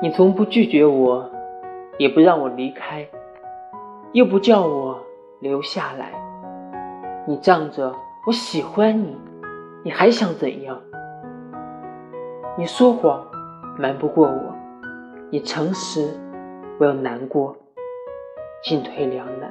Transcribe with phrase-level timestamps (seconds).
[0.00, 1.28] 你从不拒绝我，
[1.98, 3.04] 也不让我离开，
[4.12, 4.96] 又不叫我
[5.40, 6.12] 留下来。
[7.26, 7.92] 你仗着
[8.24, 9.16] 我喜欢你，
[9.82, 10.80] 你还想怎样？
[12.56, 13.26] 你说谎
[13.76, 14.54] 瞒不过我，
[15.30, 16.08] 你诚实
[16.78, 17.56] 我要难过，
[18.62, 19.50] 进退两难。